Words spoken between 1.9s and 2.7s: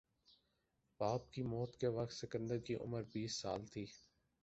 وقت سکندر